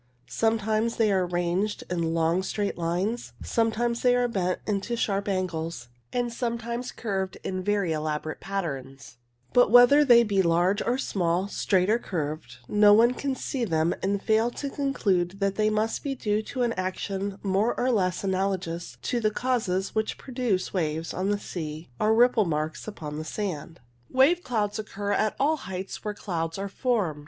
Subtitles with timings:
[0.25, 5.89] Sometimes they are ranged in long straight lines, sometimes they are bent into sharp angles,
[6.11, 9.17] and sometimes curved in very elaborate patterns;
[9.53, 13.93] but whether they be large or small, straight or curved, no one can see them
[14.01, 18.23] and fail to conclude that they must be due to an action more or less
[18.23, 23.23] analogous to the causes which produce waves on the sea or ripple marks upon the
[23.23, 23.79] sand.
[24.09, 27.19] Wave clouds occur at all heights where clouds are formed.